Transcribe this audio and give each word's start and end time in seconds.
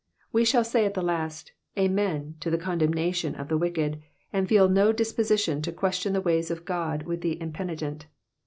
We 0.31 0.45
shall 0.45 0.61
at 0.73 0.95
the 0.95 1.03
last 1.03 1.51
say, 1.75 1.83
Amen,'* 1.83 2.33
to 2.39 2.49
the 2.49 2.57
condemna* 2.57 3.13
tion 3.13 3.35
of 3.35 3.49
the 3.49 3.57
wicked, 3.59 4.01
and 4.33 4.49
feel 4.49 4.67
no 4.67 4.91
disposition 4.91 5.61
to 5.61 5.71
question 5.71 6.13
the 6.13 6.21
ways 6.21 6.49
of 6.49 6.65
God 6.65 7.03
with 7.03 7.21
the 7.21 7.39
impenitent. 7.39 8.07